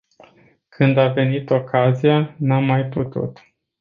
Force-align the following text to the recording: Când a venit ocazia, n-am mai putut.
Când 0.69 0.97
a 0.97 1.07
venit 1.07 1.49
ocazia, 1.49 2.35
n-am 2.37 2.63
mai 2.63 2.83
putut. 2.85 3.43